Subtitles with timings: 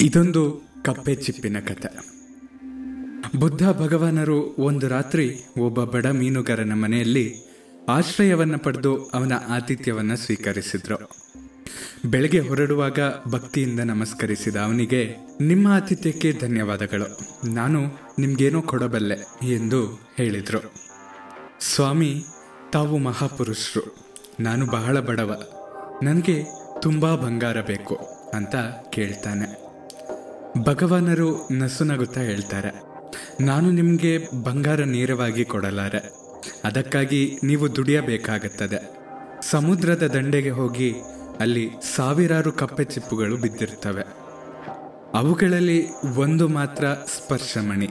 [0.00, 2.14] ಇದೊಂದು ಕಪ್ಪೆ ಚಿಪ್ಪಿನ ಕಥೆ
[3.38, 7.34] ಬುದ್ಧ ಭಗವಾನರು ಒಂದು ರಾತ್ರಿ ಒಬ್ಬ ಬಡ ಮೀನುಗಾರನ ಮನೆಯಲ್ಲಿ
[7.88, 10.96] ಆಶ್ರಯವನ್ನು ಪಡೆದು ಅವನ ಆತಿಥ್ಯವನ್ನ ಸ್ವೀಕರಿಸಿದ್ರು.
[12.04, 17.18] ಬೆಳಗ್ಗೆ ಹೊರಡುವಾಗ ಭಕ್ತಿಯಿಂದ ನಮಸ್ಕರಿಸಿದ ಅವನಿಗೆ, ನಿಮ್ಮ ಆತಿಥ್ಯಕ್ಕೆ ಧನ್ಯವಾದಗಳು.
[17.52, 17.80] ನಾನು
[18.18, 19.86] ನಿಮ್ಗೇನೋ ಕೊಡಬಲ್ಲೆ ಎಂದು
[20.16, 20.74] ಹೇಳಿದರು.
[21.60, 22.24] ಸ್ವಾಮಿ,
[22.72, 23.96] ತಾವು ಮಹಾಪುರುಷರು.
[24.40, 25.42] ನಾನು ಬಹಳ ಬಡವ.
[26.02, 26.44] ನನಗೆ
[26.82, 27.96] ತುಂಬಾ ಬಂಗಾರ ಬೇಕು
[28.34, 28.56] ಅಂತ
[28.90, 29.53] ಕೇಳ್ತಾನೆ.
[30.62, 32.82] ಭಗವಾನರು ನಸುನಗುತ್ತಾ ಹೇಳ್ತಾರೆ,
[33.44, 36.12] ನಾನು ನಿಮಗೆ ಬಂಗಾರ ನೇರವಾಗಿ ಕೊಡಲಾರೆ.
[36.64, 38.78] ಅದಕ್ಕಾಗಿ ನೀವು ದುಡಿಯಬೇಕಾಗುತ್ತದೆ.
[39.50, 40.94] ಸಮುದ್ರದ ದಂಡೆಗೆ ಹೋಗಿ
[41.40, 44.02] ಅಲ್ಲಿ ಸಾವಿರಾರು ಕಪ್ಪೆ ಚಿಪ್ಪುಗಳು ಬಿದ್ದಿರ್ತವೆ.
[45.14, 45.86] ಅವುಗಳಲ್ಲಿ
[46.16, 47.88] ಒಂದು ಮಾತ್ರ ಸ್ಪರ್ಶಮಣಿ.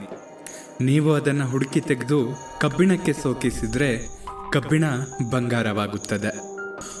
[0.80, 2.18] ನೀವು ಅದನ್ನು ಹುಡುಕಿ ತೆಗೆದು
[2.60, 4.08] ಕಬ್ಬಿಣಕ್ಕೆ ಸೋಕಿಸಿದರೆ
[4.52, 4.84] ಕಬ್ಬಿಣ
[5.30, 6.32] ಬಂಗಾರವಾಗುತ್ತದೆ.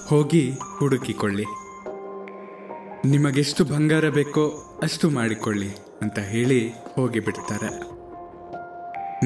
[0.08, 1.44] ಹೋಗಿ ಹುಡುಕಿಕೊಳ್ಳಿ.
[3.04, 4.48] ನಿಮಗೆಷ್ಟು ಬಂಗಾರ ಬೇಕೋ
[4.82, 5.68] ಅಷ್ಟು ಮಾಡಿಕೊಳ್ಳಿ
[6.02, 7.94] ಅಂತ ಹೇಳಿ ಹೋಗಿಬಿಡ್ತಾರೆ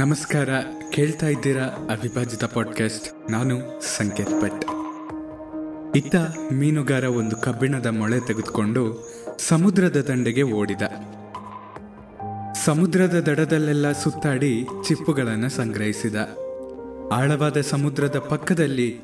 [0.00, 0.48] ನಮಸ್ಕಾರ,
[0.90, 4.64] ಕೇಳ್ತಾ ಇದ್ದೀರಾ ಅವಿಭಾಜಿತ ಪಾಡ್ಕಾಸ್ಟ್ ನಾನು ಸಂಕೇತ್ ಭಟ್.
[5.96, 6.14] ಇತ್ತ
[6.52, 10.82] ಮೀನುಗಾರ ಒಂದು ಕಬ್ಬಿಣದ ಮೊಳೆ ತೆಗೆದುಕೊಂಡು ಸಮುದ್ರದ ದಂಡೆಗೆ ಓಡಿದ.
[12.64, 16.14] ಸಮುದ್ರದ ದಡದಲ್ಲೆಲ್ಲ ಸುತ್ತಾಡಿ ಚಿಪ್ಪುಗಳನ್ನು ಸಂಗ್ರಹಿಸಿದ.
[17.12, 19.00] ಆಳವಾದ ಸಮುದ್ರದ ಪಕ್ಕದಲ್ಲಿ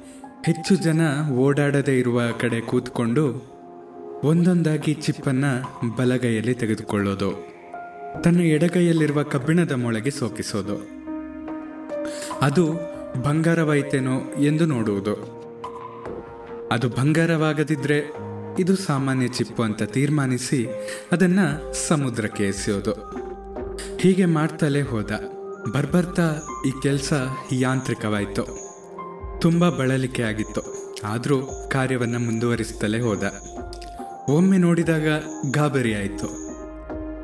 [0.47, 3.53] ಹೆಚ್ಚು ಜನ ಓಡಾಡದೇ ಇರುವ ಕಡೆ ಕೂತ್ಕೊಂಡು
[4.25, 7.47] ಒಂದೊಂದಾಗಿ ಚಿಪ್ಪನ್ನು ಬಲಗೈಯಲ್ಲಿ ತೆಗೆದುಕೊಳ್ಳೋದು.
[8.25, 10.77] ತನ್ನ ಎಡಗೈಯಲ್ಲಿರುವ ಕಬ್ಬಿಣದ ಮೊಳಗೆ ಸೋಕಿಸೋದು.
[12.42, 12.72] ಅದು
[13.22, 15.14] ಬಂಗಾರವಾಯಿತೇನೋ ಎಂದು ನೋಡುವುದು.
[16.72, 18.12] ಅದು ಬಂಗಾರವಾಗದಿದ್ದರೆ
[18.58, 20.69] ಇದು ಸಾಮಾನ್ಯ ಚಿಪ್ಪು ಅಂತ ತೀರ್ಮಾನಿಸಿ
[21.12, 21.39] ಅದನ್ನ
[21.89, 22.92] ಸಮುದ್ರಕ್ಕೆ ಎಸೆಯೋದು.
[23.98, 25.11] ಹೀಗೆ ಮಾಡ್ತಲೇ ಹೋದ.
[25.72, 27.12] ಬರ್ಬರ್ತಾ ಈ ಕೆಲಸ
[27.52, 28.45] ಯಾಂತ್ರಿಕವಾಯಿತು.
[29.41, 30.95] ತುಂಬ ಬಳಲಿಕೆ ಆಗಿತ್ತು.
[31.05, 33.53] ಆದರೂ ಕಾರ್ಯವನ್ನು ಮುಂದುವರಿಸುತ್ತಲೇ ಹೋದ.
[34.28, 35.06] ಒಮ್ಮೆ ನೋಡಿದಾಗ
[35.50, 36.28] ಗಾಬರಿ ಆಯಿತು.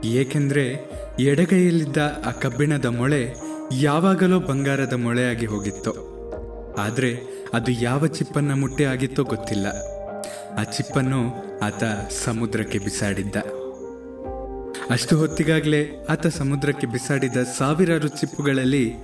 [0.06, 3.34] ಏಕೆಂದರೆ ಎಡಗೈಯಲ್ಲಿದ್ದ ಆ ಕಬ್ಬಿಣದ ಮೊಳೆ
[3.72, 5.92] ಯಾವಾಗಲೋ ಬಂಗಾರದ ಮೊಳೆಯಾಗಿ ಹೋಗಿತ್ತು.
[6.78, 7.18] ಆದರೆ
[7.54, 9.66] ಅದು ಯಾವ ಚಿಪ್ಪನ್ನು ಮುಟ್ಟೆ ಆಗಿತ್ತೋ ಗೊತ್ತಿಲ್ಲ.
[10.58, 11.84] ಆ ಚಿಪ್ಪನ್ನು ಆತ
[12.24, 13.36] ಸಮುದ್ರಕ್ಕೆ ಬಿಸಾಡಿದ್ದ.
[14.90, 18.94] ಅಷ್ಟು ಹೊತ್ತಿಗಾಗಲೇ ಆತ ಸಮುದ್ರಕ್ಕೆ ಬಿಸಾಡಿದ ಸಾವಿರಾರು ಚಿಪ್ಪುಗಳಲ್ಲಿ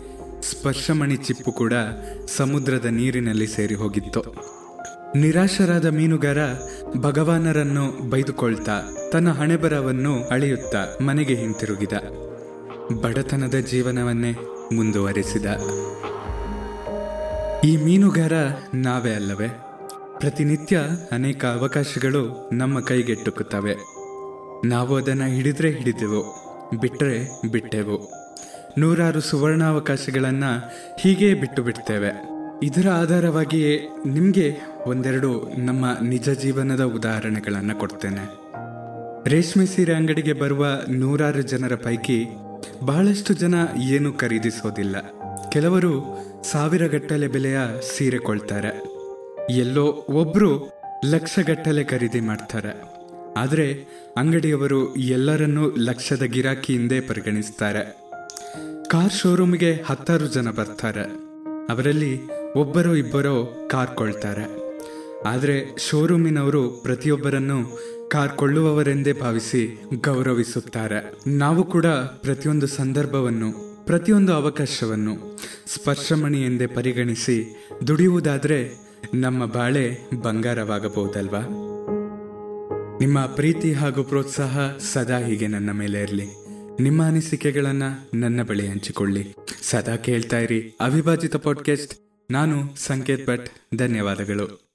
[0.42, 1.72] ಸ್ಪರ್ಶಮಣಿ ಚಿಪ್ಪು ಕೂಡ
[2.36, 4.20] ಸಮುದ್ರದ ನೀರಿನಲ್ಲಿ ಸೇರಿ ಹೋಗಿತ್ತು.
[5.20, 6.38] ನಿರಾಶರಾದ ಮೀನುಗಾರ
[6.96, 8.80] ಭಗವಾನರನ್ನು ಬೈದುಕೊಳ್ತಾ
[9.12, 11.92] ತನ್ನ ಹಣೆಬರವನ್ನು ಅಳೆಯುತ್ತಾ ಮನೆಗೆ ಹಿಂತಿರುಗಿದ.
[13.02, 14.32] ಬಡತನದ ಜೀವನವನ್ನೇ
[14.74, 15.46] ಮುಂದುವರೆಸಿದ.
[17.64, 18.32] ಈ ಮೀನುಗಾರ
[18.74, 19.48] ನಾವೇ ಅಲ್ಲವೇ?
[20.18, 20.80] ಪ್ರತಿನಿತ್ಯ
[21.12, 23.76] ಅನೇಕ ಅವಕಾಶಗಳು ನಮ್ಮ ಕೈಗೆಟುಕುತ್ತವೆ.
[24.68, 26.46] ನಾವು ಅದನ್ನು ಹಿಡಿದ್ರೆ ಹಿಡಿದೆವು
[26.80, 28.12] ಬಿಟ್ಟರೆ ಬಿಟ್ಟೆವು.
[28.78, 32.35] ನೂರಾರು ಸುವರ್ಣಾವಕಾಶಗಳನ್ನು ಹೀಗೇ ಬಿಟ್ಟು ಬಿಡ್ತೇವೆ.
[32.62, 34.56] ಇದರ ಆಧಾರವಾಗಿಯೇ ನಿಮಗೆ
[34.86, 38.30] ಒಂದೆರಡು ನಮ್ಮ ನಿಜ ಜೀವನದ ಉದಾಹರಣೆಗಳನ್ನು ಕೊಡ್ತೇನೆ.
[39.28, 42.26] ರೇಷ್ಮೆ ಸೀರೆ ಅಂಗಡಿಗೆ ಬರುವ ನೂರಾರು ಜನರ ಪೈಕಿ
[42.84, 44.96] ಬಹಳಷ್ಟು ಜನ ಏನು ಖರೀದಿಸೋದಿಲ್ಲ.
[45.48, 46.18] ಕೆಲವರು
[46.50, 47.58] ಸಾವಿರಗಟ್ಟಲೆ ಬೆಲೆಯ
[47.96, 48.82] ಸೀರೆ ಕೊಳ್ತಾರೆ.
[49.56, 52.82] ಎಲ್ಲೋ ಒಬ್ಬರು ಲಕ್ಷಗಟ್ಟಲೆ ಖರೀದಿ ಮಾಡ್ತಾರೆ.
[53.36, 53.84] ಆದರೆ
[54.16, 57.96] ಅಂಗಡಿಯವರು ಎಲ್ಲರನ್ನೂ ಲಕ್ಷದ ಗಿರಾಕಿಯಿಂದೇ ಪರಿಗಣಿಸ್ತಾರೆ.
[58.88, 61.26] ಕಾರ್ ಶೋರೂಮ್ಗೆ ಹತ್ತಾರು ಜನ ಬರ್ತಾರೆ.
[61.70, 62.20] ಅವರಲ್ಲಿ
[62.56, 64.66] ಒಬ್ಬರೋ ಇಬ್ಬರು ಕಾರ್ ಕೊಳ್ತಾರೆ
[65.26, 67.78] ಆದರೆ ಶೋರೂಮಿನವರು ಪ್ರತಿಯೊಬ್ಬರನ್ನು
[68.08, 71.14] ಕಾರ್ ಕೊಳ್ಳುವವರೆಂದೇ ಭಾವಿಸಿ ಗೌರವಿಸುತ್ತಾರೆ.
[71.26, 78.72] ನಾವು ಕೂಡ ಪ್ರತಿಯೊಂದು ಸಂದರ್ಭವನ್ನು, ಪ್ರತಿಯೊಂದು ಅವಕಾಶವನ್ನು ಸ್ಪರ್ಶಮಣಿ ಎಂದೇ ಪರಿಗಣಿಸಿ ದುಡಿಯುವುದಾದರೆ
[79.14, 81.40] ನಮ್ಮ ಬಾಳೆ ಬಂಗಾರವಾಗಬಹುದಲ್ವಾ?
[83.00, 84.58] ನಿಮ್ಮ ಪ್ರೀತಿ ಹಾಗೂ ಪ್ರೋತ್ಸಾಹ
[84.92, 86.26] ಸದಾ ಹೀಗೆ ನನ್ನ ಮೇಲೆ ಇರಲಿ.
[86.82, 89.34] ನಿಮ್ಮ ಅನಿಸಿಕೆಗಳನ್ನು ನನ್ನ ಬಳಿ ಹಂಚಿಕೊಳ್ಳಿ.
[89.62, 93.48] ಸದಾ ಕೇಳ್ತಾ ಇರಿ ಅವಿಭಾಜಿತ ಪಾಡ್ಕಾಸ್ಟ್ ನಾನು ಸಂಕೇತ್ ಭಟ್.
[93.76, 94.65] ಧನ್ಯವಾದಗಳು.